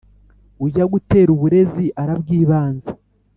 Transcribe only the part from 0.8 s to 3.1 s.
gutera uburezi arabwibanza